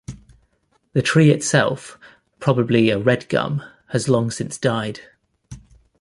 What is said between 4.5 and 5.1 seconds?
died.